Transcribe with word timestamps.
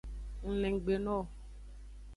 Ng 0.45 0.55
le 0.61 0.67
nggbe 0.73 0.93
no 1.03 1.15
wo. 1.19 1.23